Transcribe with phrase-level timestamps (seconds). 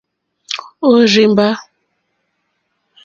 [0.87, 1.49] Òrzèmbá.